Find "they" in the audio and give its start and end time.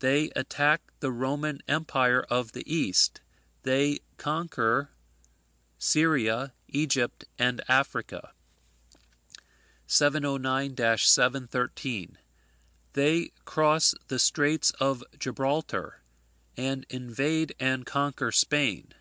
0.00-0.30, 3.62-4.00, 12.94-13.30